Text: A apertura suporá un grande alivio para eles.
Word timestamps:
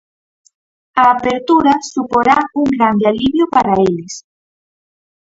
A 1.01 1.03
apertura 1.15 1.73
suporá 1.93 2.37
un 2.61 2.67
grande 2.77 3.05
alivio 3.11 3.45
para 3.55 3.73
eles. 3.87 4.13